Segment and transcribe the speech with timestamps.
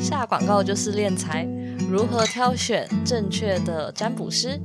[0.00, 1.44] 下广告就是练财，
[1.90, 4.60] 如何挑选正确的占卜师？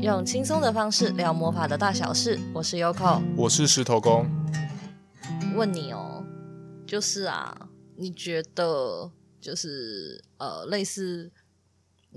[0.00, 2.38] 用轻松的方式聊魔法的大小事。
[2.52, 4.26] 我是 Yoko，我是石头公。
[5.54, 6.24] 问你哦，
[6.86, 9.10] 就是啊，你觉得
[9.40, 11.30] 就是呃，类似。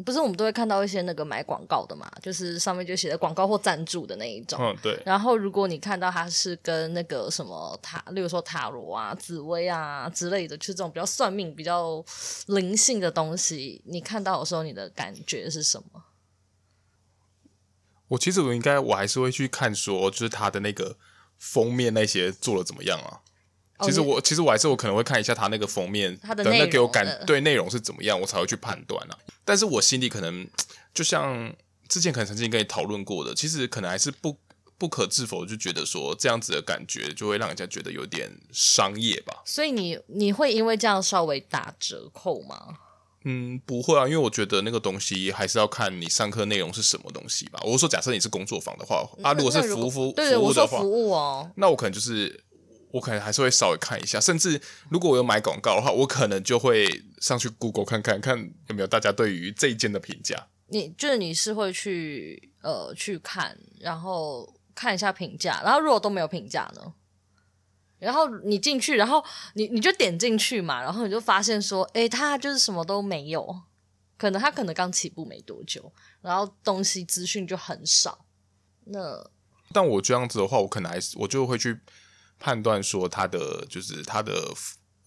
[0.05, 4.59] 不是我们都会看到一些那个买广告的嘛，就是上面就写的广告或赞助的那一种。
[4.61, 5.01] 嗯，对。
[5.05, 12.03] 然后如果你看到它是跟那个什么塔，例如说塔罗啊、紫薇啊之类的，就是这种比较算命、比较
[12.47, 16.03] 灵性的东西，你看到的时候，你的感觉是什么？
[18.09, 20.95] 我其实我应该我还是会去看说，就是它的那个
[21.37, 23.21] 封面那些做的怎么样啊？
[23.81, 29.15] 其实我、哦、其实我还是我可能会看一下他那个封面的那给我感对内容是怎么样，我才会去判断啊。
[29.45, 30.47] 但是我心里可能
[30.95, 31.53] 就像
[31.87, 34.35] 之前可能曾经跟你讨论过的，其实可能还是不
[34.79, 39.43] 不可置否，就觉得说这样子的感觉就会让人家觉得有点商业吧。
[39.45, 42.79] 所以你你会因为这样稍微打折扣吗？
[43.25, 47.59] 嗯，不会啊，因为我觉得那个东西还是要看你上课内容是什么东西吧。
[47.63, 52.43] 我说假设你是工作坊的话，啊，如果是服务服对对服务的话，服务哦，那我可能就是。
[52.91, 58.37] 我可能还是会稍微看一下，甚至如果我有买广告的话，我可能就会上去 Google 看看看
[58.69, 60.47] 有没有大家对于这一件的评价。
[60.67, 66.93] 你就是你是会去呃去看，然后看一下评价，然后如果都没有评价呢？
[67.99, 69.23] 然后你进去，然后
[69.55, 73.63] 你你就点进去嘛，然后你就发现说，诶，他就是什么都没有，
[74.17, 78.25] 可能他可能刚起步没多久，然后东西资讯就很少。
[78.85, 79.29] 那
[79.73, 81.81] 但我这样子的话，我可能还是我就会去。
[82.39, 84.33] 判断说他的就是他的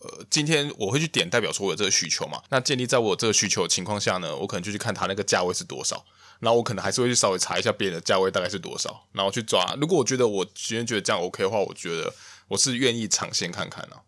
[0.00, 2.42] 呃，今天我会去点，代表说我有这个需求嘛。
[2.48, 6.04] 那建立在我这个需求的情况下呢，我可能就去看他那个价位是多少。
[6.40, 9.76] 然后我可能还是会去稍微查一下别人的价位大概是多少，然后去抓。
[9.78, 12.10] 如果我觉得我今天觉得这样 OK 的话，我觉得
[12.48, 14.00] 我是愿意尝鲜看看啊。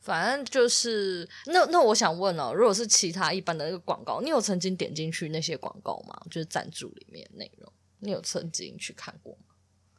[0.00, 6.20] 反正就是那那我想问哦，如果是其他一般的那个广告，你有曾经点进去那些广告吗？
[6.28, 9.54] 就是赞助里面内容，你有曾经去看过吗？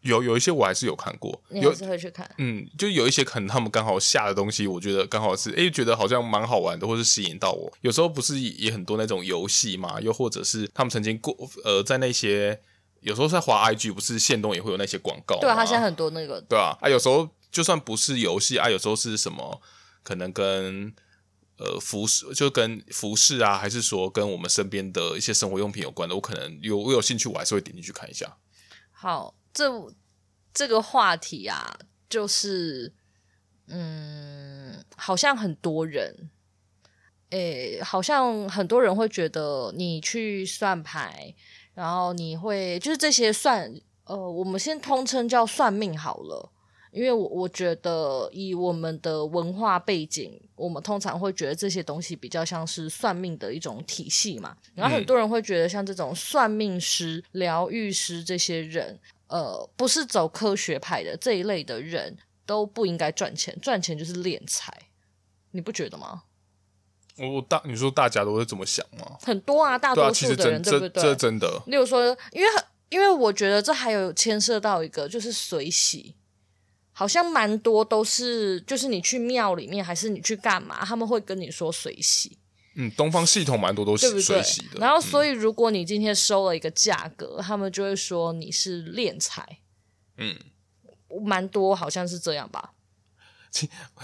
[0.07, 7.72] 有有一些我还是有看过，你还是会去看，嗯，就有一些可能他们刚好下的东西，我觉得刚好是，诶，觉得好像蛮好玩的，或是吸引到我。
[7.81, 12.59] 有时候不是也很多那种游戏嘛，又或者是他们曾经过，呃，在那些
[13.01, 19.62] 有时候在滑 IG，不是线动也会有那些广告，对啊，他现在很多那个，对啊，啊，有时候就算不是游戏啊，有时候是什么，
[20.03, 20.94] 可能跟
[21.57, 28.38] 呃服饰，就跟服饰啊，还是说跟我们身边的一些生活用品有关的，我可能有我有兴趣，我还是会点进去看一下。
[28.91, 29.34] 好。
[29.57, 29.91] 这
[30.53, 32.94] 这个话题啊，就是，
[33.69, 36.29] 嗯，好像很多人，
[37.31, 41.34] 诶，好像很多人会觉得你去算牌，
[41.73, 43.73] 然后你会就是这些算，
[44.03, 46.51] 呃，我们先通称叫算命好了。
[46.91, 54.56] 因为我我觉得以我们的文化背景，我们通常会觉得这些东西比较像是算命的一种体系嘛。
[54.74, 64.71] 然后很多人会觉得像这种算命师、疗愈师这些人，呃，不是走科学派的这一类的人都不应该赚钱，赚钱就是敛财，
[65.51, 66.23] 你不觉得吗？
[67.17, 69.17] 我大你说大家都会这么想吗？
[69.21, 71.03] 很多啊，大多数的人对，对不对？
[71.03, 71.61] 这真的。
[71.67, 72.47] 例如说，因为
[72.89, 76.15] 因为我觉得这还有牵涉到一个就是随喜。
[76.94, 82.39] 好像蛮多都是，就是你去庙里面，还是你去干嘛，他们会跟你说随喜。
[82.79, 84.79] 嗯，东方系统蛮多都是水洗的。
[84.79, 89.59] 然后，所以如果你今天收了一个价格，嗯、他们就会说你是敛财。
[90.17, 90.38] 嗯，
[91.25, 92.73] 蛮多好像是这样吧。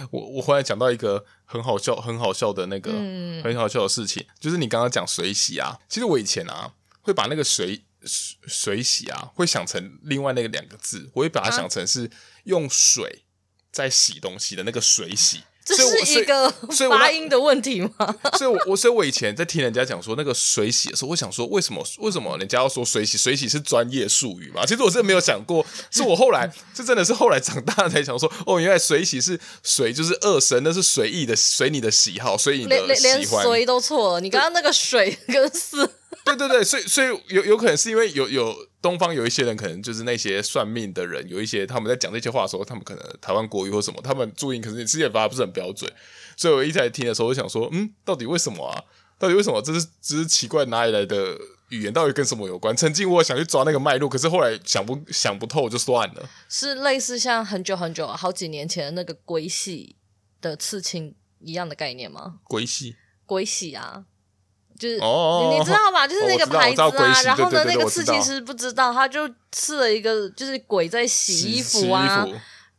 [0.09, 5.79] 我我后来讲到一个很好笑、很好笑的那个、嗯、很好笑的事情，就是你刚刚讲水洗啊。
[5.87, 12.09] 其实我以前啊会把那个水水洗啊，会想成另外那个两个字，我会把它想成是
[12.45, 13.23] 用水
[13.71, 15.43] 在洗东西的那个水洗。
[15.65, 16.49] 这是一个
[16.89, 18.15] 发音的问题吗？
[18.37, 23.17] 所以我，我所以，我以前在听人家讲说那个水洗的时候，我想说，为什么为什么人家要说水洗？
[23.17, 24.65] 水洗是专业术语嘛？
[24.65, 34.19] 其实我真的没有想过，是我后来 这真的是后来长大才想说，哦，原来水洗是水就是二神，那是随意的随你的喜好，随你的喜欢，连连随都错了。
[34.19, 35.89] 你刚刚那个水跟四。
[36.25, 45.91] 对对对，所以所以有有可能是因为有有东方有一些人，可能就是那些算命的人，有一些他们在讲这些话的时候，他们可能台湾国语或什么，他们注音可是你之前发的不是很标准，
[46.37, 48.83] 所以我一直在听的时候，我想说，嗯，到底为什么啊？
[49.19, 49.61] 到底为什么？
[49.61, 51.37] 这是这是奇怪哪里来的
[51.69, 51.93] 语言？
[51.93, 52.75] 到底跟什么有关？
[52.75, 56.29] 曾经我想去抓那个脉络，可是后来想不想不透就算了。
[56.49, 59.95] 是类似像很久很久好几年前的那个龟系
[60.41, 62.39] 的刺青一样的概念吗？
[62.43, 64.05] 龟系，龟系啊。
[64.83, 66.05] 就是你你知道吧？
[66.05, 72.27] 就是那个牌子啊，然后呢，那个刺青师不知道，他就刺了一个，就是鬼在洗衣服啊。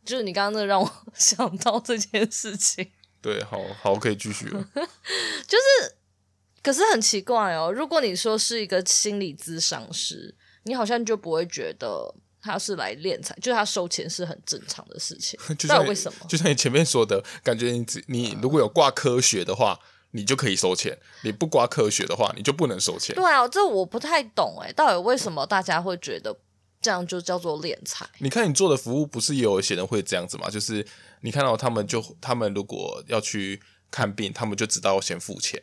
[0.05, 2.91] 就是你刚刚那让我想到这件事情。
[3.21, 4.63] 对，好好可以继续了。
[5.47, 5.95] 就是，
[6.61, 12.13] 可是很奇怪哦，如果你说是一个心理咨商师，你好像就不会觉得。
[12.47, 15.39] 他是来敛财，就是他收钱是很正常的事情。
[15.57, 16.27] 就像为什么？
[16.29, 19.79] 就像你前面说的，感觉你你如果有挂科学的话，
[20.15, 23.15] 你就可以收钱；你不挂科学的话，你就不能收钱。
[23.15, 26.35] 对啊，这我不太懂哎，到底为什么大家会觉得
[26.81, 28.07] 这样就叫做敛财？
[28.19, 30.49] 你看你做的服务，不是也有一些人会这样子吗？
[30.49, 30.85] 就是
[31.21, 35.61] 你看到他们就他们如果要去看病，他们就知道先付钱。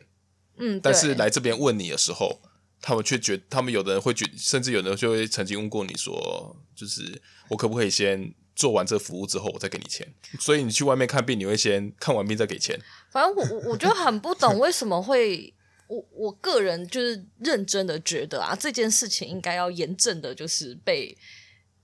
[0.57, 2.39] 嗯，但是来这边问你的时候。
[2.85, 10.07] 他们却觉，他们有的人会觉，甚至有的人就会曾经问过你说，就是我可不可以先做完这服务之后，我再给你钱？
[10.39, 12.79] 所以你去外面看病，你会先看完病再给钱？
[13.11, 15.53] 反正我我我就很不懂为什么会，
[15.87, 21.17] 我我个人就是认真的觉得啊，这件事情应该要严正的，就是被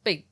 [0.04, 0.25] 被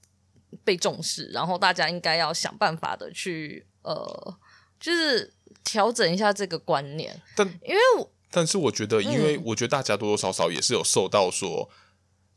[0.63, 4.37] 被重视，然后大家应该要想办法的去呃，
[4.79, 5.33] 就是
[5.63, 7.21] 调整一下这个观念。
[7.35, 8.11] 但因为我。
[8.29, 11.69] 但是我觉得，因为我觉得大家多多少少也是有受到说，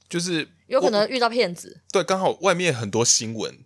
[0.09, 1.81] 就是有可能遇到骗子。
[1.91, 3.59] 对，刚好外面很多新闻，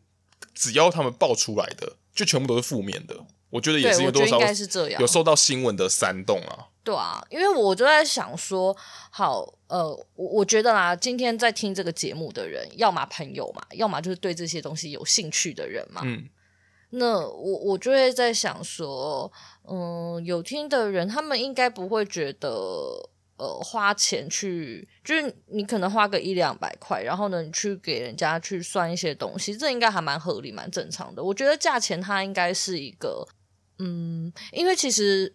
[0.54, 3.16] 只要他们爆出来的，就全部都是负面的。
[3.50, 6.66] 我觉得也是因为多少应该是这样，有受到新闻的煽动啊。
[6.82, 8.76] 对啊，因为我就在想说，
[9.10, 16.02] 好，呃，我我觉得啦，今天在听这个节目的人，要么朋友嘛，要么就是对这些东西有兴趣的人嘛。
[16.04, 16.28] 嗯。
[16.90, 19.32] 那我我就会在想说，
[19.68, 22.50] 嗯，有听的人，他们应该不会觉得，
[23.36, 31.22] 呃，花钱去，就是你可能花个一两百块，然后呢，你去给人家去算一些东西，这应该还蛮合理、蛮正常的。
[31.22, 33.26] 我觉得价钱它应该是一个，
[33.78, 35.34] 嗯，因为其实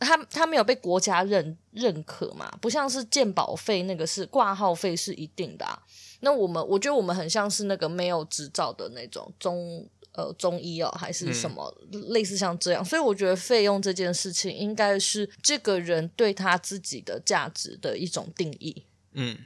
[0.00, 5.80] 它它没有被国家认认可嘛，不像是鉴保费那个是挂号费是一定的啊。
[6.20, 9.88] 那我们我觉得我们很像是那个没有执照的那种中。
[10.18, 18.82] 呃，中医哦，还是什么、嗯、类似像这样，所以我觉得费用这件事情应该是这个人对他自己的价值的一种定义，
[19.12, 19.38] 嗯，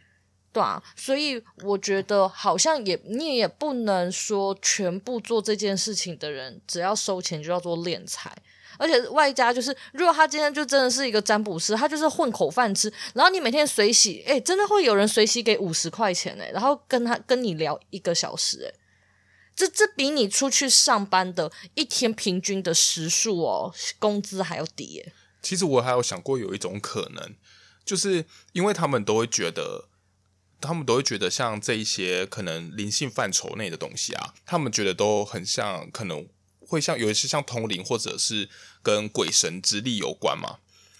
[0.51, 8.35] 对啊，所以我觉得好像也你也不能说全部做这件事情的人只要收钱就叫做敛财，
[8.79, 18.79] 而且外加就是如果他今天就真的是一个占卜师，他就是混口饭吃，然后你每天随喜，哎，真的会有人随喜给五十块钱哎，然后跟他跟你聊一个小时哎。
[19.63, 25.13] 这这比你出去上班的一天平均的时数哦，工资还要低耶。
[25.41, 27.37] 其实我还有想过有一种可能，
[27.85, 29.89] 就是因为他们都会觉得，
[30.61, 36.27] 他们都会觉得像这一些可能灵性范畴内的东西啊，他们觉得都很像，可能
[36.59, 38.49] 会像有一些像通灵或者是
[38.83, 40.59] 跟鬼神之力有关嘛，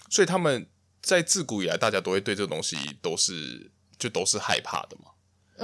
[0.09, 0.69] 所以他们
[1.01, 5.11] 在自古以来，大家都会对这个东西都是就都是害怕的嘛。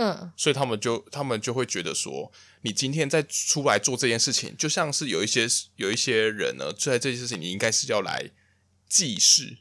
[0.02, 2.32] 嗯，所以他们就他们就会觉得说，
[2.62, 8.32] 你今天在出来做这件事情，就像是有一些有一些人呢，做在这件事情，你应该是要来
[8.88, 9.58] 济世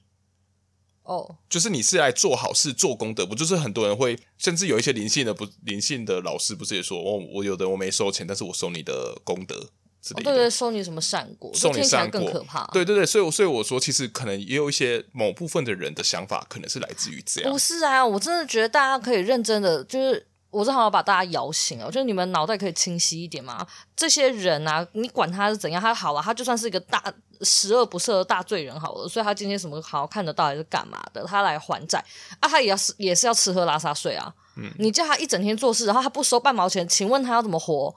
[1.02, 9.54] 哦，就是你是来做好事、做功德，不就是很多人会，甚至有一些灵性的不灵性的老师，不是也说，哦，我有的我没收钱，但是我收你的功德
[10.02, 12.20] 之类的，哦、对对，收你什么善果，收你善果。
[12.20, 20.27] 更可怕，对对对，所以所以我说，其实可能也有一些某部分的人的想法，可能是来自于这样，不是啊，我真的觉得大家可以认真的，就是。
[20.50, 23.66] 我正好要把大家摇醒哦，就是你们脑袋可以清晰一点嘛。
[23.94, 27.04] 这些人啊，你管他是怎样，他好了，他就算是一个大
[27.42, 29.06] 十恶不赦的大罪人好了。
[29.06, 31.22] 所以他今天什么好看得到还是干嘛的？
[31.24, 32.02] 他来还债
[32.40, 34.32] 啊，他也要是也是要吃喝拉撒睡啊。
[34.56, 37.94] 嗯，你叫他一整天做事，然后他不收半毛钱，请问他要怎么活？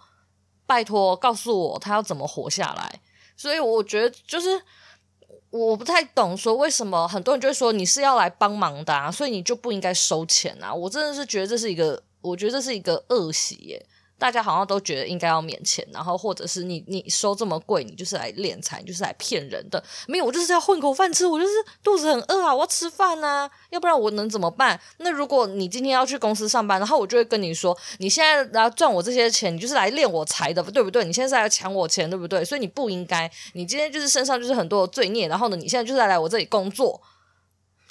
[0.67, 2.99] 拜托告诉我他要怎么活下来？
[3.37, 4.61] 所以我觉得就是
[5.51, 10.73] 我不太懂，说为什么很多人就会说你是要来帮忙的啊，所以你就不应该收钱啊。
[10.73, 12.03] 我真的是觉得这是一个。
[12.21, 13.85] 我觉得这是一个恶习耶，
[14.19, 19.83] 大家好像都觉得应该要免钱，然后或者是你你收这么贵，你就是来敛财，就是来骗人的。
[20.07, 21.51] 没有，我就是要混口饭吃，我就是
[21.83, 24.79] 肚子很饿啊，我要吃饭啊，要不然我能怎么办？
[24.97, 31.03] 那如果你今天要去公司上班，然后我就会跟你说，你现在来赚我这些钱，你就是来敛我财的，对不对？
[31.03, 32.45] 你现在是来抢我钱，对不对？
[32.45, 37.01] 所以你不应该，你今天就是身上就是很多的罪孽，然后呢，你现在就是来来我这里工作。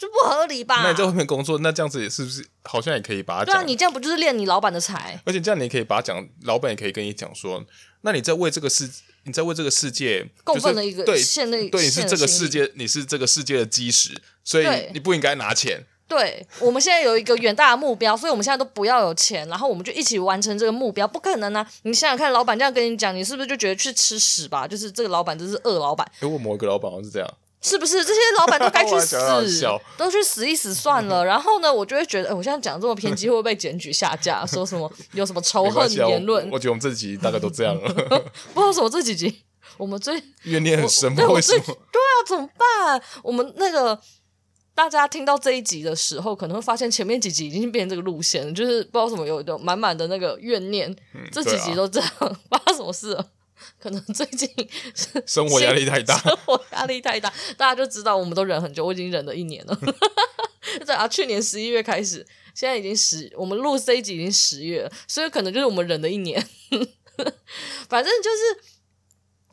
[0.01, 0.81] 这不合理吧？
[0.83, 3.55] 那你在外面工作，那这样子也是不是好像也可以把它讲？
[3.55, 5.21] 对啊，你这样不就是练你老板的财？
[5.27, 7.63] 而且这样你也可以把它讲，老板也可以跟你讲说，
[8.01, 8.89] 那你在为这个世，
[9.25, 15.85] 你在为这个世界供奉的一个对现内对，你是这个世界，你是这个世界的基石，所以你不应该拿钱。
[16.09, 21.07] 对，我们现在有一个远大的目标，所以我们现在都不要有钱，然后我们就一起完成这个目标。
[21.07, 21.65] 不可能啊！
[21.83, 24.67] 你想想看，老板这样跟你讲，你是不是就觉得去吃屎吧？
[24.67, 26.11] 就是这个老板真是恶老板。
[26.19, 27.31] 哎，我某一个老板好像是这样。
[27.63, 29.17] 是不是这些老板都该 去死，
[29.97, 31.25] 都去死一死算了？
[31.27, 34.45] 然后呢，我就会觉得，哎，我现在讲这么偏激，会不会被检举下架？
[34.49, 36.49] 说什么有什么仇恨言论？
[36.51, 37.93] 我觉得我们这几集大概都这样了。
[38.55, 39.43] 不知道什么这几集，
[39.77, 41.63] 我们最怨念很深，为什么？
[41.65, 43.03] 对啊，怎么办？
[43.23, 44.01] 我们那个
[44.75, 53.27] 大家听到这一集的时候，可能会发现前面几集已经变成这个路线了，就是不知道什么有一个满满的那个怨念，嗯、这几集都这样，啊、不知道什么事了。
[53.79, 54.49] 可能最近
[55.27, 59.79] 生活压力太大，生活压力太大，大家就知道我们都忍很久，我已经忍了一年了。
[60.85, 66.41] 在啊，去年十一月开始，现在已经十，我们录这一集已经十月了，所以可能就是我们忍了一年。
[67.89, 68.80] 反正就是。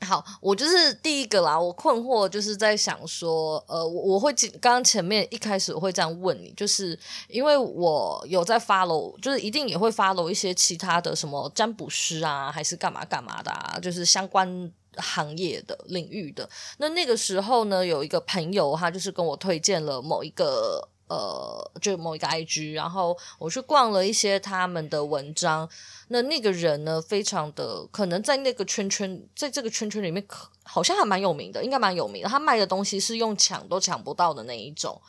[0.01, 1.59] 好，我就是第一个啦。
[1.59, 16.47] 我困惑就是在想说，呃，我我会刚刚前面一开始我会这样问你，就是因为我有在 follow，就是一定也会 follow 一些其他的什么占卜师啊，还是干嘛干嘛的啊，就是相关行业的领域的。
[16.77, 20.87] 那那个时候呢，有一个朋友他就是跟我推荐了某一个。
[21.09, 25.69] 呃，就某一个 IG，然后我去逛了一些他们的文章。
[26.09, 32.29] 那那个人呢，非常的可能在那个圈圈，在这个圈圈里面，可好像还蛮有名的，应该蛮有名的。
[32.29, 35.01] 他卖的东西是用抢都抢不到的那一种，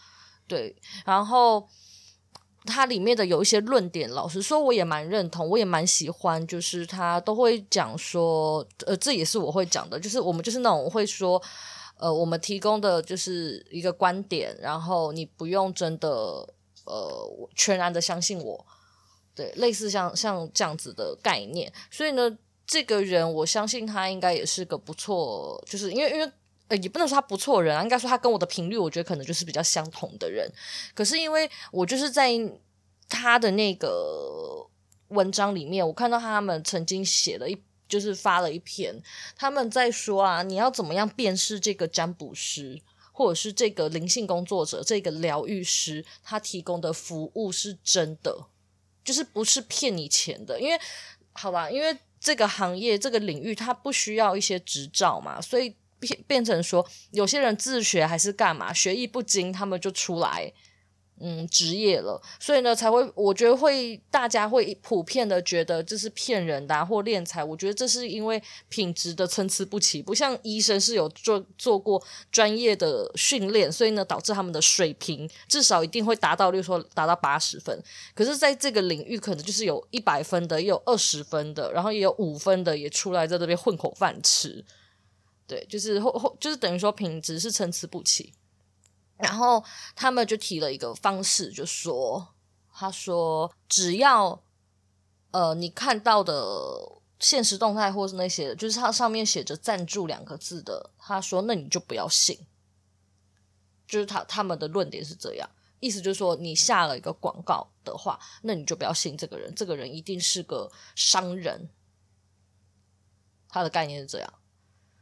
[0.47, 0.75] 对。
[1.05, 1.69] 然后
[2.65, 6.45] 他里面的有一些论点，老实说，我也蛮认同，我也蛮喜欢。
[6.47, 11.43] 就是他都会讲说，呃，这也是我会讲的，就是我们就是那种会说。
[12.01, 16.09] 呃，我们提供的就是一个观点，然后你不用真的
[16.85, 18.65] 呃全然的相信我，
[19.39, 21.73] 对，类似像像这样子的概念。
[21.89, 26.33] 所以呢，这个人我相信他应该也是个不错，就是因为因为
[26.67, 30.51] 呃也不能说他不错人啊，应该说他跟我的频率，我觉得可能就是比较相同的人。
[30.93, 32.33] 可是因为我就是在
[33.09, 34.67] 他的那个
[35.09, 37.57] 文章里面，我看到他们曾经写了一。
[37.89, 39.03] 就是发了一篇，
[39.35, 42.79] 他们在说啊，你要怎么样辨识这个占卜师，
[43.13, 48.45] 或者是这个灵性工作者、这个疗愈师，他提供的服务是真的，
[49.09, 50.61] 就是不是骗你钱的。
[50.61, 50.79] 因为
[51.33, 60.53] 好吧，因为这个行业、这个领域，它不需要一些执照嘛，所以变变成说，有些人自学还是干嘛，学艺不精，他们就出来。
[61.21, 67.43] 嗯，职业了，所以呢，才会我觉得会大家会普遍的觉得这是骗人的，或敛财。
[67.43, 77.83] 我觉得这是因为品质的参差不齐，不像医生是有做做过专业的训练，所以呢，导致他们的水平至少一定会达到，例如说达到八十分。
[78.15, 84.65] 可是，在这个领域，可能就是有一百分的，也有二十分的，然后也有五分的，也出来在这边混口饭吃。
[85.47, 88.33] 对，就是或或就是等于说品质是参差不齐。
[89.19, 92.35] 然后他们就提了一个方式，就说
[92.73, 94.43] ：“他说只要
[95.33, 102.39] 呃你看到的现实动态或是那些，就是它上面写着‘赞助’两个字的，他说那你就不要信。
[103.89, 105.49] 就是他他们的论点是这样，
[105.81, 111.69] 意思就是说你下了一个广告的话，那你就不要信这个人，这个人一定是个商人。
[113.49, 114.35] 他的概念是这样。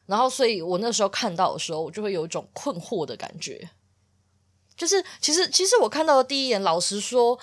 [0.07, 3.69] 然后，所以我那时候看到的时候，我就会有一种困惑的感觉。”
[4.76, 7.38] 就是，其实，其实我看到的第一眼，老实说，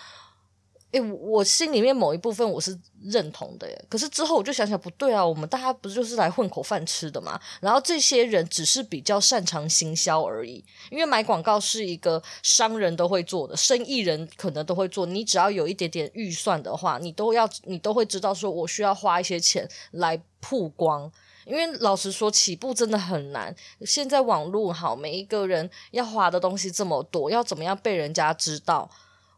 [0.91, 3.85] 诶，我心里面某一部分我是认同的耶。
[3.89, 7.39] 可是之后我就想想，不对啊，我们大家不就是来混口饭吃的嘛？
[7.59, 15.07] 然后这些人只是比较擅长行销而已，因为买广告是一个商人都会做的，生意人可能都会做。
[15.07, 21.11] 你只要有一点点预算的话，你都要，你都会知道说，我需要花一些钱来曝光。
[21.45, 23.55] 因为老实说，起步真的很难。
[23.85, 28.89] 现在网络好，每一个人要花的东西这么多，要怎么样被人家知道？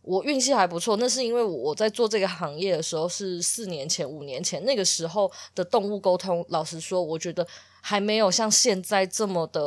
[0.02, 7.48] 我运气还不错，那是因为我在做这个行业的时候是四年前、五年前，那个时候的动物沟通，老实说，我觉得
[7.82, 9.62] 还没有像现在这么的，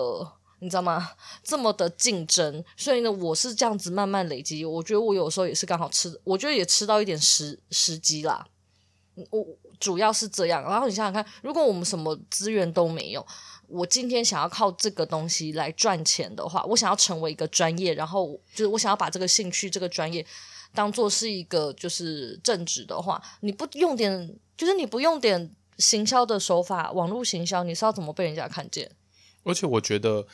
[0.61, 1.11] 你知道吗？
[1.43, 2.65] 这么的竞争。
[2.77, 4.65] 所以呢，我是这样子慢慢累积。
[4.65, 8.47] 我觉得我有时候也是刚好吃，我觉得也吃到一点时时机啦。
[9.31, 9.45] 我。
[9.79, 13.27] 主要是这样，然后你想想看，如果我们什么资源都没有，
[13.67, 20.25] 我今天想要靠这个东西来赚钱的话，我想要成为一个专业，然后就是我想要把这个兴趣、这个专业
[20.75, 28.91] 当做是一个就是正职的话，你不用点，就是你不用点行销的手法，网络行销，你是要怎么被人家看见？
[29.45, 30.27] 而且我觉得，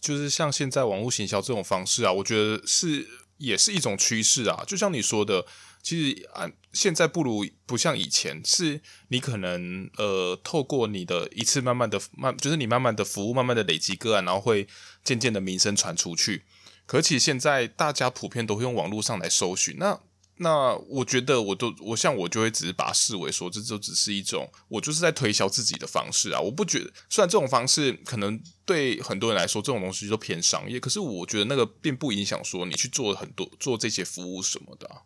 [0.00, 3.06] 就是像现在网络行销这种方式啊，我觉得是
[3.38, 5.44] 也是一种趋势啊，就像你说的。
[5.82, 14.68] 其实啊，现在不如不像以前，是你可能呃，透过你的一次慢慢的慢，就是你慢慢的服务，慢慢的累积个案，然后会
[15.02, 16.44] 渐渐的名声传出去。
[16.86, 19.98] 可其实现在大家普遍都会用网络上来搜寻，那
[20.42, 26.40] 那我觉得我都我像我就会只是把它视为说，这就只是一种我就是在推销自己的方式啊。
[26.40, 35.02] 我不觉得，虽然这种方式可能对很多人来说，这种东西都偏商业，可是我觉得那个并不影响说你去做很多做这些服务什么的啊。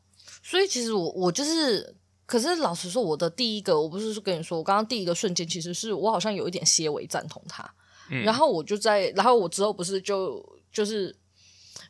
[0.47, 1.97] 所以其实我我就是
[2.27, 7.69] 可是老实说，我的第一个，我不是跟你说，我刚刚第一个瞬间，其实是我好像有一点些微赞同他。
[8.11, 11.17] 嗯，然后我就在，然后我之后不是就就是，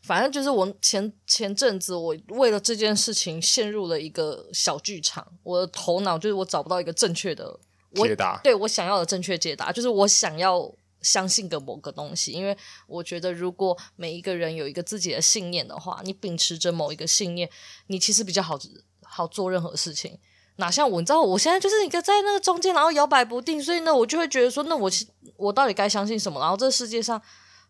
[0.03, 7.59] 反正就是我前前阵子，我为了这件事情陷入了一个小剧场，我的头脑就是我找不到一个正确的
[7.95, 10.73] 解答，对我想要的正确解答，就是我想要
[11.05, 12.57] 相信个某个东西，因为
[12.89, 17.49] 我觉得如果每一个人有一个自己的信念的话，你秉持着某一个信念，
[17.87, 18.59] 你其实比较好。
[19.07, 20.19] 好做任何事情，
[20.57, 21.01] 哪像我？
[21.01, 24.91] 你知道，我现在就是一个在那个中间，然后摇摆不定，所以呢，我就会觉得说，那我
[25.37, 26.41] 我到底该相信什么？
[26.41, 27.23] 然后这世界上，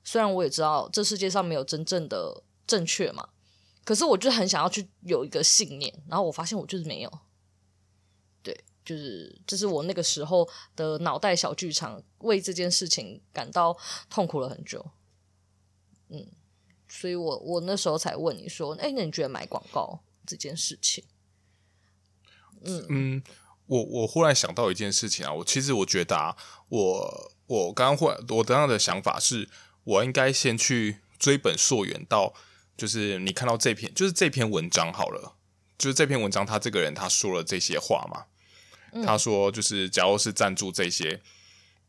[0.05, 3.29] 虽然我也知道这世界上没有真正的正确嘛，
[3.85, 7.13] 可是我就很想要去有一个信念，然后我发现我就是没有。
[8.85, 13.77] 就是这是我那个时候的脑袋小剧场，为这件事情感到
[14.11, 14.91] 痛苦了很久。
[16.11, 16.27] 嗯，
[16.89, 21.03] 所以我我那时候才问你说，哎，那你觉得买广告这件事情？
[22.67, 23.23] 嗯嗯，
[23.67, 26.37] 我我忽然想到一件事情啊，我其实我觉得啊，
[26.69, 29.49] 我我刚刚忽然我这样的想法是，
[29.85, 32.33] 我应该先去追本溯源到，
[32.77, 35.37] 就是你看到这篇，就是这篇文章好了，
[35.77, 38.27] 就是这篇文章他这个人他说了这些话嘛，
[38.95, 41.21] 嗯、他说就是假如是赞助这些，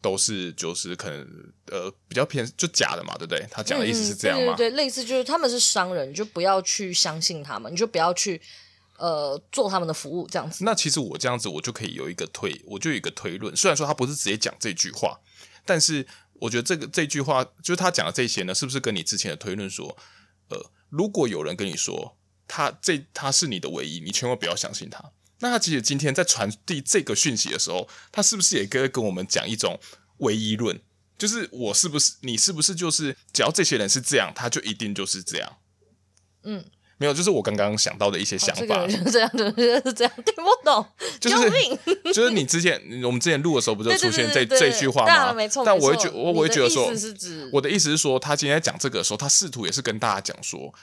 [0.02, 1.26] 都是就是可能
[1.68, 3.46] 呃比较偏就假的嘛，对不对？
[3.50, 8.42] 他讲的意思是这样对，对，对，类似就是他们是商人，你就不要去相信他们，你就不要去。
[8.98, 10.64] 呃，做他们的服务这样子。
[10.64, 13.54] 那其实我这样子，我就可以有一个推，我就有一个推论。
[13.54, 15.20] 虽然说他不是直接讲这句话，
[15.66, 19.98] 但是我觉得这个这句话，就是他讲的这些呢，是不是跟你之前的推论说，
[20.48, 22.16] 呃，如果有人跟你说
[22.48, 25.12] 他这他是你的唯一，你千万不要相信他。
[25.40, 29.80] 那他其实今天在传递这个讯息的时候，他是不是也跟跟我们讲一种
[30.18, 30.80] 唯一论？
[31.18, 35.58] 就是我是不是你是不是就是只要这些人是这样，他就一定就是这样？
[36.44, 36.66] 嗯。
[36.98, 38.84] 没有，就是我刚刚想到的一些想法。
[38.84, 40.86] 哦、这个就是这样，就是这样，听不懂。
[41.20, 41.52] 就是
[42.14, 45.34] 就是你之前我们之前录的时候，不就出现这这句话吗？
[45.34, 45.66] 没错。
[45.66, 46.90] 但我会觉我我会觉得说，
[47.52, 50.74] 我的意思是说，他今天讲这个的时候，他试图也是跟大家讲说，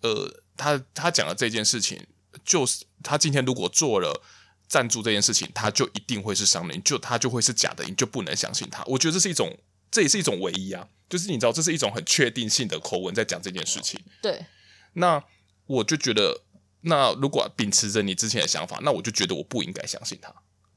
[0.00, 2.06] 呃，他他讲的这件事情，
[2.44, 4.22] 就是他今天如果做了
[4.68, 8.82] 赞助这件事情，他就一定会是商人，就他就会是假的，你就不能相信他。
[8.86, 9.56] 我觉得这是一种，
[9.90, 14.00] 这也是一种唯一啊，就是你知道，这是一种很确定性的口吻在讲这件事情。
[14.22, 14.44] 对，
[14.92, 15.22] 那。
[15.66, 16.40] 我就觉得，
[16.80, 20.34] 那如果秉持着你之前的想法，那我就觉得我不应该相信他。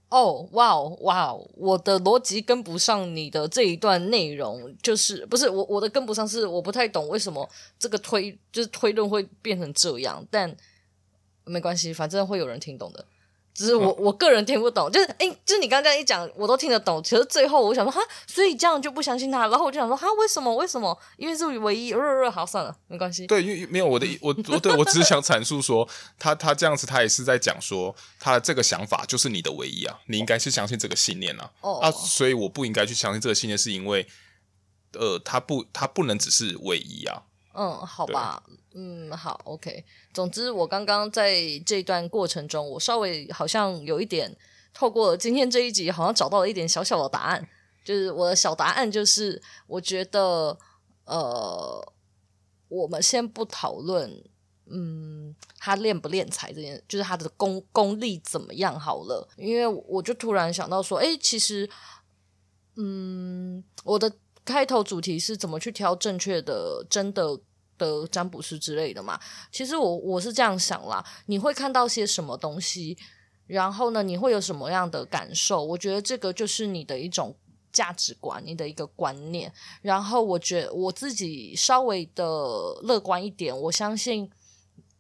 [0.09, 10.55] 哦，哇哦，哇哦，我的逻辑跟不上你的这一段内容，就是不是我我的跟不上，是我不太懂为什么这个推就是推论会变成这样，但
[11.45, 13.06] 没关系，反正会有人听懂的。
[13.53, 17.03] 只是我、哦、我个人听不懂，就是哎、欸，就是你刚刚这样一讲，我都听得懂。
[17.03, 19.47] 其实最后我想说哈，所以这样就不相信他。
[19.47, 20.56] 然后我就想说哈，为什么？
[20.56, 20.97] 为什么？
[21.17, 21.93] 因为是唯一。
[21.93, 23.27] 呃呃，好，算了，没关系。
[23.27, 31.51] 对，因为没有我的 我我对我只是想阐述说，他他这样子，他也是在讲说，他的这个想法就是你的唯一啊，你应该去相信这个信念啊。
[31.62, 31.79] 哦。
[31.79, 34.08] 啊，所以我不应该去相信这个信念，是因为
[34.93, 37.21] 呃，他不他不能只是唯一啊。
[37.55, 38.41] 嗯，好吧，
[38.73, 39.85] 嗯，好，OK。
[40.11, 41.35] 总之，我刚刚在
[41.65, 44.35] 这一段过程中，我稍微好像有一点
[44.73, 47.47] 透过今天这一集，好像找到了一点小小的答案。
[47.85, 50.57] 就是我的小答案，就是我觉得，
[51.05, 51.93] 呃，
[52.69, 54.23] 我们先不讨论，
[54.65, 59.27] 嗯，他练不练财这件，就是他的功功力怎么样好了。
[59.37, 61.69] 因为我就突然想到说，哎，其实，
[62.77, 64.11] 嗯，我的。
[64.45, 67.39] 开头主题是怎么去挑正确的、真的
[67.77, 69.19] 的占卜师之类的嘛？
[69.51, 72.97] 其实我我是这样想啦，你会看到些什么东西，
[73.47, 75.63] 然后呢，你会有什么样的感受？
[75.63, 77.36] 我觉得这个就是你的一种
[77.71, 79.51] 价值观，你的一个观念。
[79.82, 82.25] 然后我觉我自己稍微的
[82.84, 84.29] 乐观一点，我相信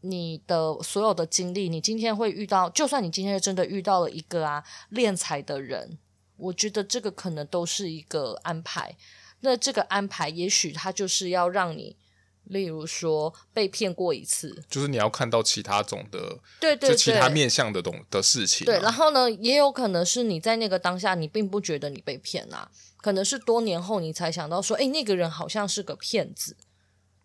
[0.01, 5.97] 你的所有的经历，你今天会遇到，就算你今天真的遇到了一个啊敛财的人，
[6.37, 8.97] 我觉得这个可能都是一个安排。
[9.43, 11.97] 那这个安排，也许他就是要让你，
[12.45, 18.67] 例如说被骗过一次，就是你要看到其他种的，对对对，其他面向的东的事情啊。
[18.67, 26.55] 对，然后呢，也有可能是你在那个当下，你并不觉得你被骗啊，可能是多年后你才想到说，诶，那个人好像是个骗子。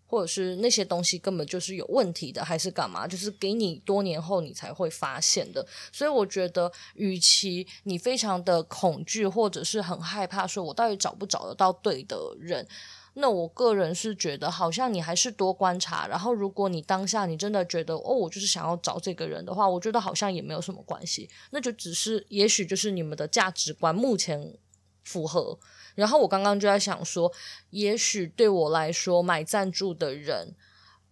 [0.08, 3.06] 或者是那些东西根本就是有问题的，还是干嘛？
[3.06, 5.64] 就是给你多年后你才会发现的。
[5.92, 12.66] 所以我觉得，与其你非常的恐惧，或者是很害怕，说我到底找不找得到对的人，
[13.14, 16.06] 那我个人是觉得，好像你还是多观察。
[16.06, 21.28] 然后，如果你当下你真的觉得，哦，我就是想要找这个人的话，我觉得好像也没有什么关系。
[21.50, 24.56] 那就只是，也许就是你们的价值观目前
[25.04, 25.58] 符合。
[25.98, 27.32] 然后我刚刚就在想说，
[27.70, 30.54] 也许对我来说买赞助的人，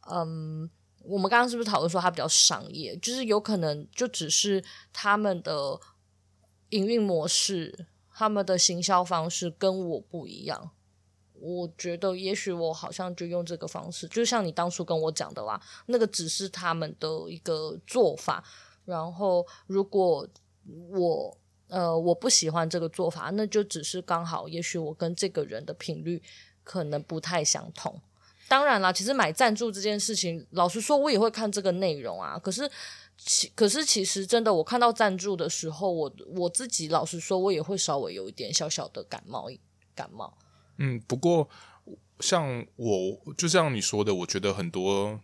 [0.08, 0.70] 嗯，
[1.02, 2.96] 我们刚刚是不是讨论说他比较商业？
[2.98, 5.80] 就是有可能就只是他们的
[6.68, 10.70] 营运模式、他们的行销方式跟我不一样。
[11.32, 18.44] 我觉得也许我好像就用这个方式，就像你当初跟我讲的啦，那个只是他们的一个做法。
[18.84, 20.28] 然后如果
[20.90, 21.36] 我
[21.68, 26.22] 呃我不喜欢这个做法，那就只是刚好，也许我跟这个人的频率
[26.62, 28.00] 可能不太相同。
[28.48, 32.38] 当然啦，其实买赞助这件事情，老实说，我也会看这个内容啊。
[32.38, 32.70] 可是
[33.16, 39.48] 其可是其实真的，我看到赞助的时候，我我自己老实说，我也会稍微有一点小小的感冒
[39.96, 40.38] 感冒。
[40.78, 41.48] 嗯，不过
[42.20, 45.18] 像我就像你说的，我觉得很多，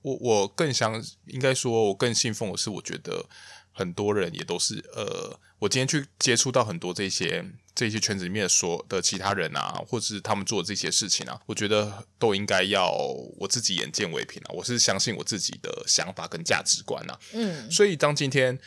[0.00, 3.26] 我我更想应该说，我更信奉的是，我觉得
[3.72, 12.90] 很多人也都是呃，我今天去接触到很多这些这些圈子里面说的其他人啊，或者是他们做的这些事情啊，我觉得都应该要
[13.38, 18.58] 我自己眼见为凭啊，我是相信我自己的想法跟价值观啊，嗯，所以当今天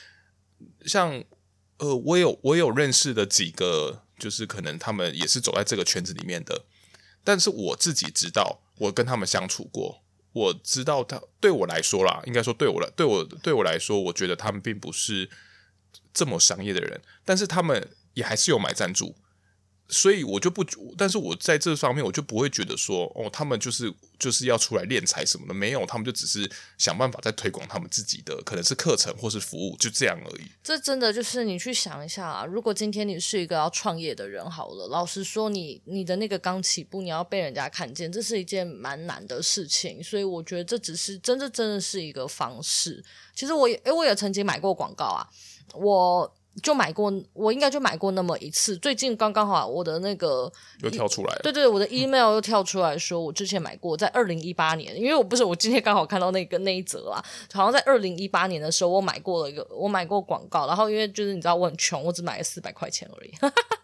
[0.86, 1.24] 像
[1.78, 4.04] 呃，我有我有认识的几个。
[4.20, 6.66] 就是可能他们也是走在这个圈子里面的，
[7.24, 10.02] 但是我自己知道，我跟他们相处过，
[10.34, 15.30] 我知道他对我来说啦，应该说对我来对我对我来说，我觉得他们并不是
[16.14, 19.16] 这么商业的人，但是他们也还是有买赞助。
[19.90, 20.66] 所以我就不，
[20.98, 30.44] 但是我在这方面我就不会觉得说，哦，他们就是就是要出来敛财什么的，没有，他们就只是想办法在推广他们自己的，可能是课程或是服务，就这样而已。
[30.62, 40.04] 这真的就是你去想一下啊，如果今天你是一个要创业的人，好了，老实说你，你你的那个刚起步，你要被人家看见，这是一件蛮难的事情。
[40.04, 43.02] 所以我觉得这只是真的真的是一个方式。
[43.34, 45.28] 其实我也，诶，我也曾经买过广告啊，
[45.74, 46.34] 我。
[46.64, 48.76] 就买过，我应该就买过那么一次。
[48.78, 51.40] 最近刚刚好，我的那个又跳出来了。
[51.44, 63.32] 对对，我的 email 又跳出来说，我之前买过，在二零一八年，因为我不是我今天刚好看到那个那一则啊，好像在二零一八年的时候，我买过了一个，我买过广告，然后因为就是你知道我很穷，我只买了四百块钱而已。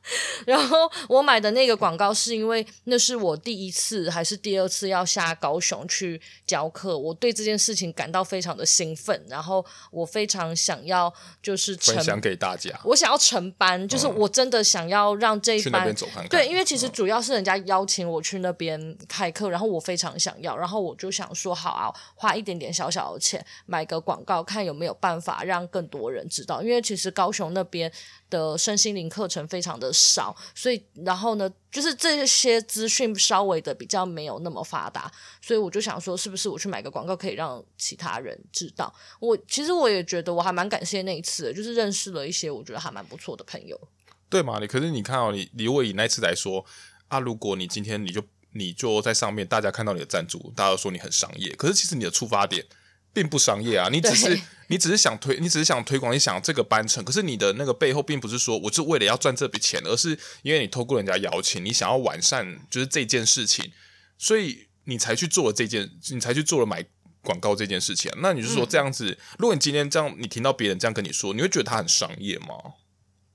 [0.46, 12.78] 然后我买的那个广告是因为那是我第一次还是第二次要下高雄去教课，我对这件事情感到非常的兴奋，然后我非常想要就是分享给大家。
[12.84, 16.28] 我想要成班，就是我真的想要让这一班、嗯、看看。
[16.28, 27.92] 对，因为其实主要是人家邀请我去那边开课，然后我非常想要，然后我就想说好啊，花一点点小小的钱买个广告，看有没有办法让更多人知道，因为其实高雄那边
[28.30, 38.94] 的身心灵课程非常的少，所以然后呢，就是这些资讯稍微的比较没有那么发达，所以我就想说，是不是我去买个广告可以让其他人知道？
[39.20, 43.80] 我其实我也觉得我还蛮感谢那一次，就是认识了一些我觉得还蛮不错的朋友。
[44.28, 44.58] 对嘛？
[44.60, 46.66] 你可是你看哦，你你如果以那次来说
[47.08, 52.66] 啊，如果你今天你就你就在上面，大家看到你的赞助，大家都说你很商业，可是其实你的出发点。
[53.14, 57.04] 并不商业啊，你只是你只是想推，你只是想推广，你想这个班程。
[57.06, 63.72] 可是你的那个背后，并不是说我是为了要赚这笔钱，而是因为你透过人家邀请，你想要完善就是这件事情，
[64.18, 66.84] 所以你才去做了这件，你才去做了买
[67.22, 68.18] 广告这件事情啊。
[68.22, 72.56] 那你是说这样子，嗯，如果你今天这样，你听到别人这样跟你说，你会觉得他很商业吗？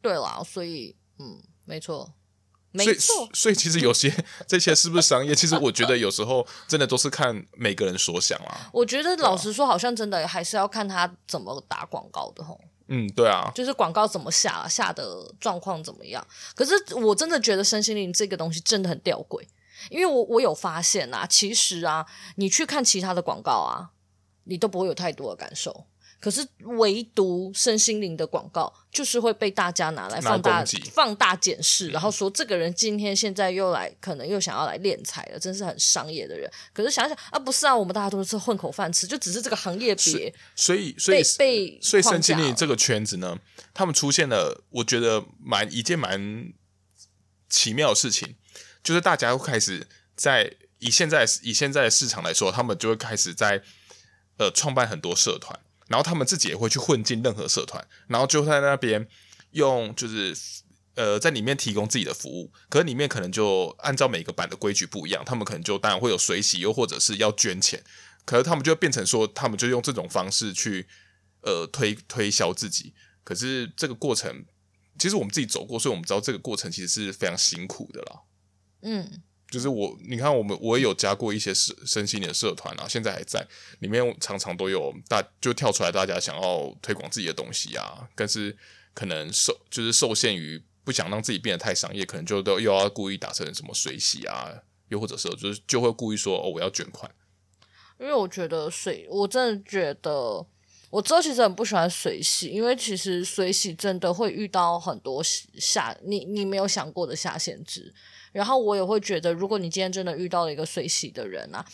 [0.03, 2.15] 对啦，所以嗯，没错。
[2.85, 2.99] 所以，
[3.33, 4.13] 所以其实有些
[4.47, 5.35] 这些是不是商业？
[5.35, 8.71] 其实我觉得有时候真的都是看每个人所想啊。
[8.73, 12.61] 我觉得老实说，好像真的还是要看他怎么打广告的吼。
[12.91, 15.05] 嗯，对啊，就是广告怎么下，下的
[15.39, 16.27] 状况怎么样。
[16.55, 19.43] 可是我真的觉得身心灵这个东西真的很吊诡，
[19.91, 23.91] 因为我我有发现啊，其实啊，你去看其他的广告啊，
[24.45, 25.85] 你都不会有太多的感受。
[26.21, 36.51] 可是唯独身心灵的广告，就是会被大家拿来放大、放大检视，然后说这个人今天现在又来，可能又想要来敛财了，真是很商业的人。
[36.73, 43.39] 可是想想啊，不是啊，我们大家都是混口饭吃，就只是这个行业别，所以所以被所以身心灵这个圈子呢，
[43.73, 46.53] 他们出现了，我觉得蛮一件蛮
[47.49, 48.35] 奇妙的事情，
[48.83, 53.63] 就是大家会开始在以现在以现在的市场来说，他们就会开始在
[54.39, 55.57] 呃创办很多社团。
[55.89, 59.09] 然后他们自己也会去混进任何社团，然后就在那边
[59.51, 60.37] 用就是
[60.95, 67.83] 呃在里面提供自己的服务，可是里面可能就按照每个版的规矩不一样，他们可能就当然会有水洗，又或者是要捐钱，
[68.25, 70.87] 可是他们就变成说他们就用这种方式去
[71.41, 74.45] 呃推推销自己，可是这个过程
[74.99, 78.21] 其实我们自己走过，所以我们知道这个过程其实是非常辛苦的啦。
[78.83, 79.23] 嗯。
[79.51, 83.47] 就是我，你看我们我也有加过一些身身心灵的社团啊，现在还在
[83.81, 88.57] 里面，常常都有大就跳出来，大家想要推广自己的东西啊，但是
[88.93, 94.53] 可能受就是受限于不想让自己变得太商业，可能就都又要故意打成什么水洗啊，
[94.89, 97.11] 又或者是就是就会故意说哦，我要捐款。
[97.99, 100.47] 因为我觉得水，我真的觉得
[100.91, 107.93] 我之后其实很不喜欢水洗，因为其实水洗真的会遇到很多下你你没有想过的下限值。
[108.33, 111.65] 然后我也会觉得，如果你今天真的遇到了一个水洗的人啊。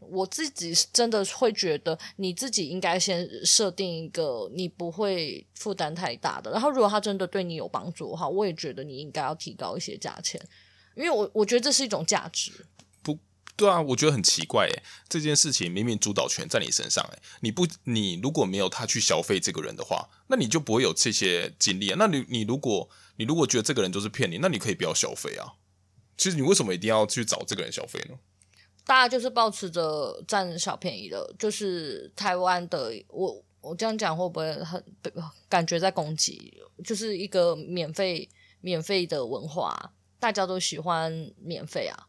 [0.00, 6.52] 我自己真的会觉得，你自己应该先设定一个你不会负担太大的。
[6.52, 10.40] 然后，如果他真的对你有帮助的话，我也觉得你应该要提高一些价钱，
[10.94, 12.52] 因为我我觉得这是一种价值。
[13.58, 21.96] 对啊，我觉得很奇怪诶，这件事情明明主导权在你身上诶，你不你如果没有他去消费这个人的话，那你就不会有这些经历啊。
[21.98, 25.54] 那你你如果你如果觉得这个人就是骗你，那你可以不要消费啊。
[26.16, 28.16] 其实你为什么一定要去找这个人消费呢？
[28.86, 32.92] 大家就是抱持着占小便宜的，就是台湾的。
[33.08, 34.82] 我我这样讲会不会很
[35.48, 36.56] 感觉在攻击？
[36.84, 38.28] 就是一个免费
[38.60, 42.07] 免费的文化，大家都喜欢免费啊。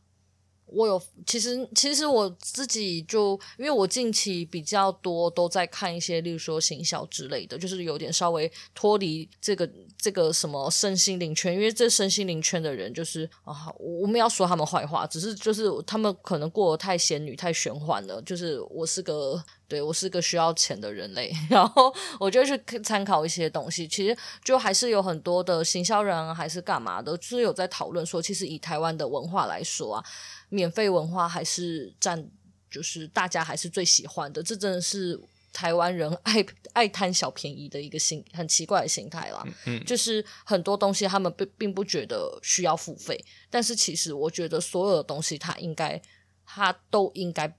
[0.71, 30.05] 我有，其实其实我自己就，因为我近期比较多都在看一些，例如说行销之类的，就是有点稍微脱离这个这个什么身心灵圈，因为这身心灵圈的人就是啊，我们要说他们坏话，只是就是他们可能过得太仙女太玄幻了，就是我是个对我是个需要钱的人类， 然后我就去参考一些东西，其实就还是有很多的行销人还是干嘛的，就是有在讨论说，其实以台湾的文化来说啊。
[30.49, 32.29] 免费文化还是占，
[32.69, 34.43] 就是大家还是最喜欢的。
[34.43, 35.19] 这真的是
[35.53, 39.43] 台湾人爱爱贪小便宜的一个心，很奇怪的心态啦。
[39.65, 46.01] 嗯，就是很多东西他们并并不觉得需要付费，但是其实我觉得所有的东西它应该，
[46.45, 47.55] 它都应该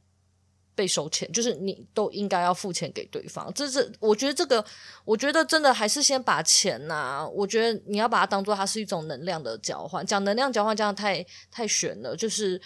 [0.81, 3.53] 被收钱，就是你都应该要付钱给对方。
[3.53, 4.65] 这是我觉得这个，
[5.05, 10.07] 我觉得真的还是先把钱呐、我觉得你要把它当做它是一种能量的交换。
[10.07, 12.61] 讲能量交换这样太太玄了，就是。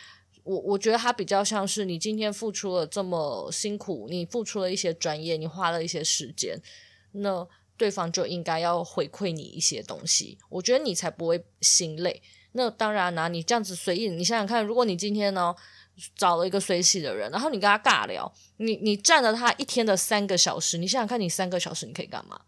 [0.44, 6.60] 我我觉得它比较像是你今天付出了这么辛苦，你付出了一些专业，你花了一些时间，
[7.12, 7.48] 那
[7.78, 12.20] 对方就应该要回馈你一些东西，我觉得你才不会心累。
[12.52, 15.54] 那当然呢、啊，你这样子随意，你想想看，如果你今天呢
[16.16, 22.40] 找了一个水洗的人，然后你跟他尬聊，你你占了他一天的三个小时，你想想看你三个小时你可以干嘛？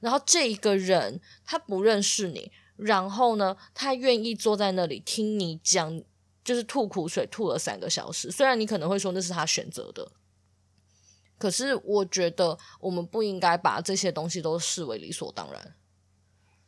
[0.00, 6.02] 然后这一个人他不认识你，然后呢，他愿意坐在那里听你讲。
[6.44, 8.28] 就是吐苦水，吐了三个小时。
[8.28, 10.10] 虽然你可能会说那是他选择的，
[11.38, 15.76] 可是我觉得我们不应该把这些东西都视为理所当然。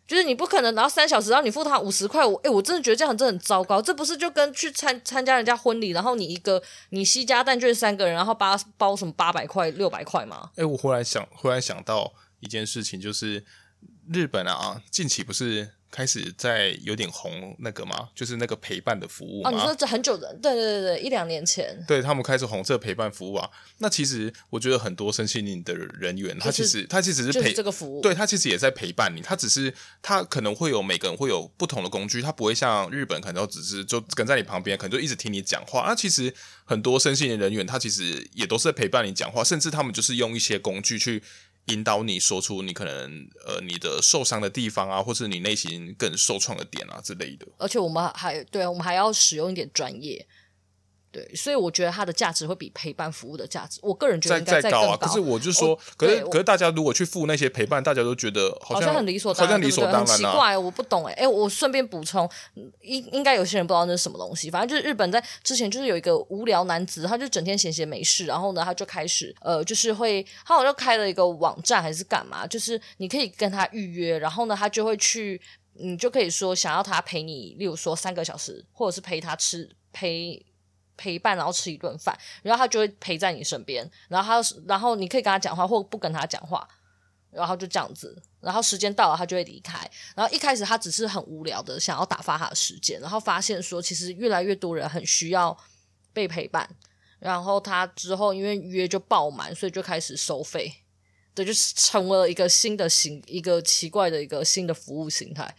[0.07, 2.25] 就是你不可能然后三小时，然后你付他五十块。
[2.25, 3.81] 我诶，我真的觉得这样真的很糟糕。
[3.81, 10.51] 这不是就跟去参参加人家婚礼，然后你一个你西家蛋糕三个人，然后八包什么八百块、六百块吗？
[10.57, 13.45] 诶，我忽然想，忽然想到一件事情，就是
[14.13, 15.74] 日本啊，近期不是。
[15.95, 18.09] 开始在有点红那个吗？
[18.17, 23.49] 就是那个陪伴的服务哦，你说这很久的，对对对对，一两年前，对他们开始红这个陪伴服务啊。
[23.79, 29.21] 那其实我觉得很多身心灵的人员，他其实他其实是陪这个服务，对他其实也在陪伴你。
[29.21, 35.85] 他只是他可能会有每个人会有不同的工具，他不会像日本可能都只是就跟在你旁边，可能就一直听你讲话。
[35.87, 41.23] 那其实很多身心灵人员，他其实也都是在陪伴你讲话，甚至他们就是用一些工具去。
[41.67, 47.47] 引导你说出你可能呃你的受伤的地方啊，或是你内心更受创的点啊之类的。
[47.59, 50.27] 而且我们还对，我们还要使用一点专业。
[51.15, 54.97] 对，所以我觉得它的价值会比陪伴服务的价值，我个人觉得应该再高啊。
[54.97, 61.13] 可是我就说，可是可是大家如果去付那些陪伴，大家都觉得好像，好像很理所当然，好像理所当然啊，很奇怪，我不懂哎。
[61.13, 62.29] 哎，我顺便补充，
[62.81, 64.51] 应应该有些人不知道那是什么东西。
[64.51, 75.41] 反正就是日本在之前就是有一个无聊男子，他就整天闲闲没事，然后呢，他就开始呃，就是会他好像开了一个网站还是干嘛，就是你可以跟他预约，然后呢，他就会去，
[75.75, 80.45] 你就可以说想要他陪你，例如说三个小时，或者是陪他吃陪。
[80.97, 86.67] 陪伴，然后吃一顿饭，然后他就会陪在你身边，然后他，然后你可以跟他讲话，或不跟他讲话，
[87.31, 89.79] 然后就这样子，然后时间到了，他就会离开。
[90.15, 95.57] 然后一开始他只是很无聊的想要打发他的时间，然后发现说其实越来越多人很需要
[96.13, 96.69] 被陪伴，
[97.19, 100.73] 然后他之后因为约就爆满，所以就开始收费，
[101.35, 105.55] 对，就成为了一个新的形，一个奇怪的一个新的服务形态，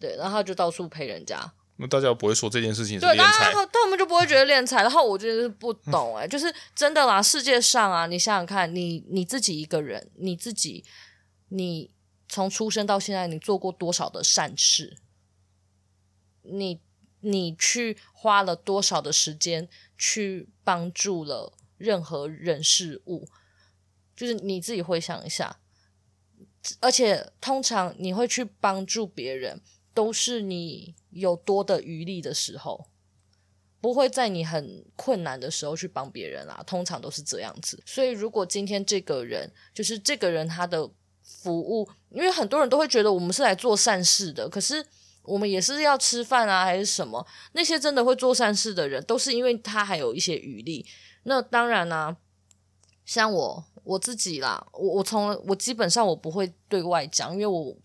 [0.00, 1.52] 对，然后他就到处陪人家。
[1.76, 4.82] 那大家不会说这件事情是敛财，他们就不会觉得敛财。
[4.82, 7.20] 然后我觉得是不懂哎，就是真的啦。
[7.20, 10.84] 世界上啊，你想想看，你你自己一个人，你自己，
[11.48, 11.90] 你
[12.28, 14.98] 从出生到现在，你做过多少的善事？
[16.42, 16.80] 你
[17.20, 23.28] 你去花了多少的时间去帮助了任何人事物？
[24.14, 25.58] 就是你自己回想一下，
[26.78, 29.60] 而且通常你会去帮助别人，
[29.92, 30.94] 都是你。
[31.14, 32.86] 有多的余力的时候，
[33.80, 37.82] 不会在你很困难的时候去帮别人啊，通常都是这样子。
[37.86, 40.90] 所以如果今天这个人就是这个人他的
[41.22, 44.84] 服务，因为很多人都会觉得我们是来做善事的，可是
[45.22, 47.26] 我们也是要吃饭啊，还是什么？
[47.52, 50.84] 那些真的会做善事的人，都是因为他还有一些余力。
[51.24, 52.16] 那当然呢、啊，
[53.04, 57.76] 像我我自己啦，我我从我基本上我不会对外讲，因为我。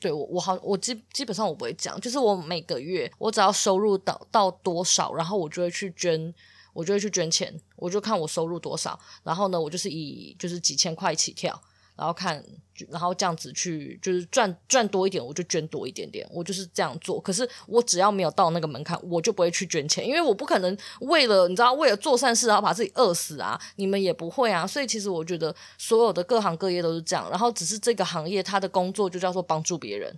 [0.00, 6.32] 对我，我好，我基基本上我不会讲，就是我每个月我只要收入到到多少，然后我就会去捐，
[6.72, 11.60] 我就会去捐钱，我就看我收入多少，然后呢，我就是以就是几千块起跳。
[11.98, 12.42] 然后看，
[12.90, 17.20] 然后这样子去，就是赚赚多一点，我就捐多一点点，我就是这样做。
[17.20, 23.60] 可是我只要没有到那个门槛，我就不会去捐钱，因为我不可能为了你知道，为了做善事然后把自己饿死啊！
[23.74, 24.64] 你们也不会啊。
[24.64, 30.16] 所以其实我觉得所有的各行各业都是这样，然后只是这个行业它的工作就叫做帮助别人，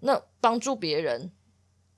[0.00, 1.32] 那帮助别人。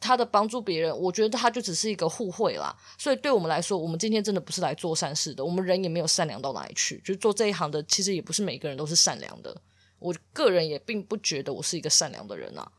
[0.00, 2.74] 他的帮助别人，我觉得他就只是一个互惠啦。
[2.96, 5.44] 所以对我们来说，我们今天真的不是来做善事的。
[5.44, 9.60] 我们人也没有善良到哪里去，就做这一行的，其实也不是每个人都是善良的。
[9.98, 12.70] 我个人也并不觉得我是一个善良的人啊。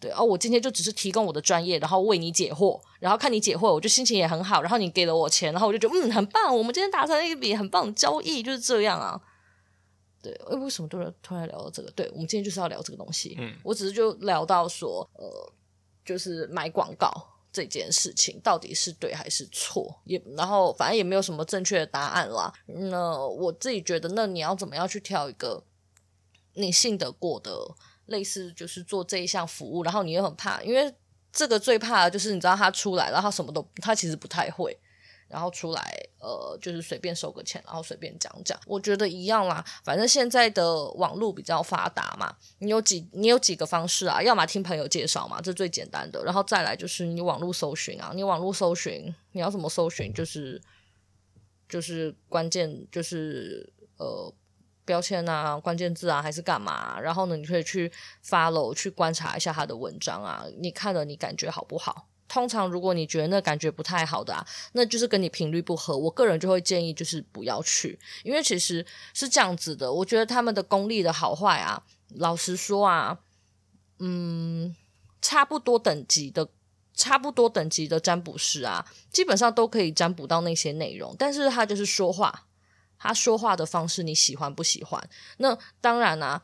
[0.00, 4.60] 对，而、啊、我今天就只是提供我的专业，然后为你解惑，然后看你解惑，我就心情也很好。
[4.60, 6.56] 然后你给了我钱，然后我就觉得嗯，很棒。
[6.56, 9.20] 我们今天达成了一笔很棒的交易，就是这样啊。
[10.20, 11.90] 对，为什么突然突然聊到这个？
[11.92, 13.36] 对，我们今天就是要聊这个东西。
[13.38, 15.52] 嗯，我只是就聊到说，呃。
[16.08, 17.10] 就是买广告
[17.52, 20.00] 这件事情到底是对还是错？
[20.04, 22.50] 也然后反正也没有什么正确的答案啦。
[22.66, 25.62] 那我自己觉得，那你要怎么样去挑一个
[26.54, 27.52] 你信得过的，
[28.06, 30.94] 类似就是做这一项服务，然后你又很怕，因为
[31.30, 34.74] 这个最怕的就是你知道他出来，然后他什么都他其实不太会。
[35.28, 38.58] 然后出来，呃，就是随便收个钱，然后随便讲讲。
[38.66, 44.22] 我觉得一样啦，反正现在的网络比较发达嘛，你有几你有几个方式啊？
[44.22, 46.24] 要么听朋友介绍嘛，这最简单的。
[46.24, 50.12] 然后再来就是你网络搜寻啊，你网络搜寻，你要怎么搜寻？
[50.12, 50.60] 就是
[51.68, 54.32] 就是关键就是呃
[54.86, 56.98] 标签啊，关键字啊，还是干嘛？
[56.98, 57.92] 然后呢，你可以去
[58.26, 62.07] follow 去观察一下他的文章啊，你看了你感觉好不好？
[62.28, 65.96] 通常，如果你觉得那感觉不太好的啊，那就是跟你频率不合。
[65.96, 69.90] 我个人就会建议，就是不要去，因为其实是这样子的。
[69.90, 73.18] 我觉得他们的功力的好坏啊，老实说啊，
[73.98, 74.76] 嗯，
[75.22, 76.50] 差不多等级的，
[76.92, 81.16] 差不多等级的占卜师啊，基本上都可以占卜到那些内容。
[81.18, 82.46] 但是他就是说话，
[82.98, 85.08] 他说话的方式你喜欢不喜欢？
[85.38, 86.42] 那当然啊，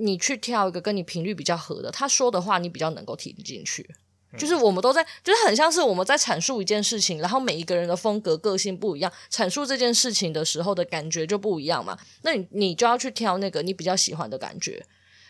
[0.00, 3.94] 你去挑一个跟你频率比较合的，他说的话你比较能够听进去。
[4.36, 11.98] 就是我们都在，就是很像是我们在阐述一件事情，然后每一个人的风格、个性不一样，阐述这件事情的时候的感觉就不一样嘛。
[12.22, 14.84] 那你你就要去挑那个你比较喜欢的感觉，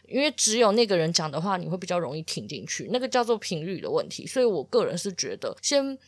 [0.09, 2.88] 因为只有那个人讲的话，你会比较容易听进去。
[2.93, 4.27] 那个叫做频率的问题。
[4.27, 5.99] 所以我个人是觉得，先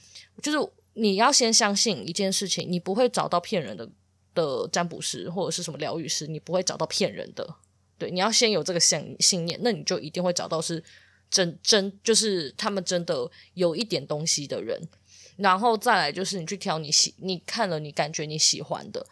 [0.43, 0.59] 就是
[0.95, 3.89] 你要先相信一件事情，你不会找到骗人的
[4.35, 7.57] 的占卜师或者是什么疗愈师，你不会找到骗人的。
[7.99, 10.83] 对，你要先有这个信信念，那你就一定会找到是。
[11.31, 14.89] 真真就是他们真的有一点东西的人，
[15.37, 19.05] 然后再来就是你去挑你喜你看了你感觉你喜欢的，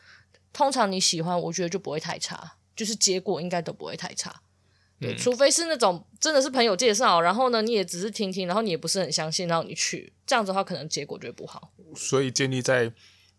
[0.52, 4.40] 通常你喜欢，我觉得就不会太差，就是结果应该都不会太差，
[5.18, 11.72] 除非是那种真的是朋友介绍，然后呢你也只是听听，然后你也不是很相信，然后你去这样子的话，可能结果就会不好。
[11.96, 12.92] 所以建立在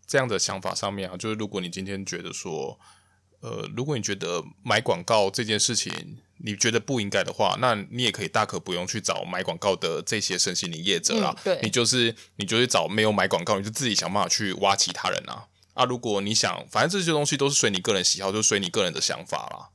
[0.06, 2.78] 这样的想法上面啊，就是如果你今天觉得说，
[3.40, 6.18] 呃，如果你觉得买广告这件事情。
[6.38, 11.34] 你觉得不应该的话，那你也可以大可不用去找买广告的这些身心灵业者啦。
[11.38, 15.46] 嗯、对，你就是你就是找没有买广告，你就自己想办法去挖其他人啊。
[15.74, 19.68] 啊，如果你想，反正这些东西都是随你个人喜好，就随你个人的想法啦。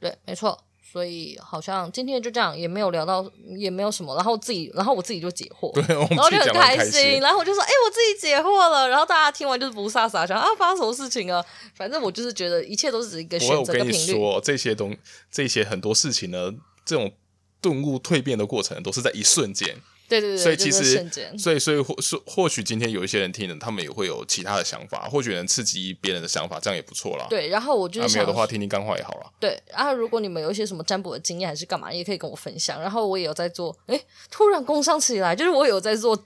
[0.00, 0.64] 对，没错。
[0.90, 11.44] 所以好像今天就这样，也没有聊到，也没有什么，然后自己，然后我自己就解惑， 对，然后就很开心，然后我就说，哎、欸，我自己解惑了，然后大家听完就是不飒飒，想啊，发生什么事情啊？
[11.74, 13.92] 反正我就是觉得一切都是一个选择的频率。
[13.92, 14.96] 我跟你说，这些东，
[15.30, 16.52] 这些很多事情呢，
[16.86, 17.12] 这种
[17.60, 19.76] 顿悟蜕变的过程都是在一瞬间。
[20.08, 27.26] 对对对，所以其实，所以所以或或或许今天有一些人听了，他们也会有其他的想法，或许能刺激别人的想法，这样也不错啦。
[27.28, 29.30] 对，然后我就是、啊、没有的话，听听干话也好了。
[29.38, 32.80] 对，然后如果你们有一些什么占卜的经验，还是干嘛，也可以跟我分享。
[32.80, 34.00] 然后我也有在做，哎，
[34.30, 36.18] 突然工商起来，就是我有在做。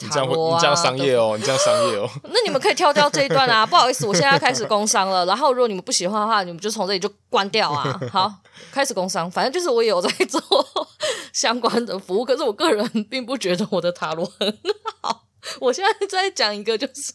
[0.00, 2.08] 你这样会，你这样商业哦，你这样商业哦。
[2.24, 5.24] 那你们可以跳掉这一段啊， 不好意思，我现在要开始工商了。
[5.26, 7.98] 然后如果你们不喜欢的话，你们就从这里就关掉啊。
[8.12, 8.32] 好，
[8.72, 10.40] 开始工商，反正就是我也有在做
[11.32, 14.58] 相关的服务，可是我个人并不觉得我的塔罗很
[15.02, 15.22] 好。
[15.58, 17.12] 我现在在讲一个，就是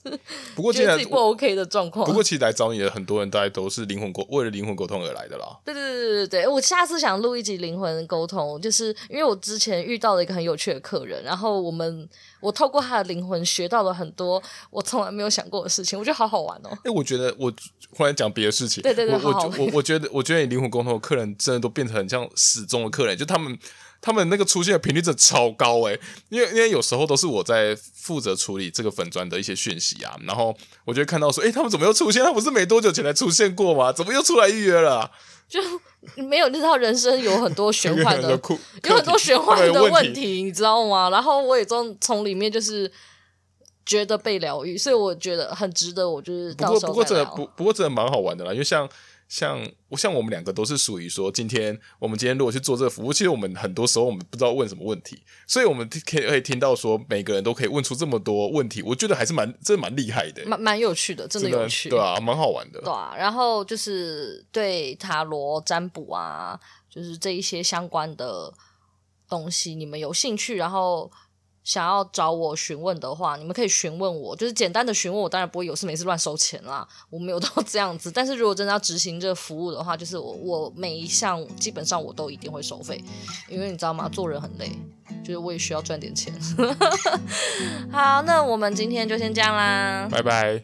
[0.56, 2.06] 不过现在自己不 OK 的状况。
[2.06, 5.58] 不过其实来找你的很多人，大概都是灵魂沟，为了灵魂沟通而来的啦。
[5.64, 12.08] 对对对对对，我下次想录一集灵魂沟通，就是因为我之前遇到了一个很有趣的客人，然后我们
[12.40, 16.70] 我透过他的灵魂学到了很多我从来没有想过的事情，我觉得好好玩哦。
[16.84, 17.52] 哎，我觉得我
[17.92, 23.58] 忽然讲别的事情，对对对，我好好我我觉得我觉得你灵魂沟通的客人真的都变成很像死忠的客人，就他们。
[24.06, 26.00] 他们那个出现的频率真的超高诶，
[26.30, 32.24] 因为因为有时候都是我在负责处理这个粉砖的一些讯息啊，然后我就会看到说，诶，他们怎么又出现？
[32.24, 33.92] 他不是没多久前才出现过吗？
[33.92, 35.10] 怎么又出来预约了？
[35.50, 35.60] 就
[36.24, 38.30] 没有，你知道人生有很多玄幻的，
[38.88, 41.10] 有很多玄幻的问题，你知道吗？
[41.10, 42.92] 然后我也从从里面就是
[43.88, 46.08] 觉得被疗愈，所以我觉得很值得。
[46.08, 48.88] 我就是不过不过真的不不过真的蛮好玩的啦，因为像。
[49.28, 63.16] 像我像我们两个都是属于说，今天我们今天如果去做这个服务，其实我们很多时候我们不知道问什么问题，所以我们可以可以听到说每个人都可以问出这么多问题，我觉得还是蛮真的蛮厉害的，蛮蛮有趣的，真的有趣，对啊，蛮好玩的，对啊。
[63.18, 66.60] 然后就是对塔罗占卜啊，
[66.90, 68.54] 就是这一些相关的
[69.28, 71.12] 东西，你们有兴趣，然后。
[71.66, 78.12] 想要找我询问的话，你们可以询问我，就是简单的询问我，当然不会有事没事乱收钱啦，我没有到这样子。
[78.12, 83.04] 但是如果真的要执行这个服务的话，就是我我每一项基本上我都一定会收费，
[83.50, 84.08] 因为你知道吗？
[84.08, 84.72] 做人很累，
[85.24, 86.32] 就是我也需要赚点钱。
[87.92, 90.62] 好，那我们今天就先这样啦，拜拜。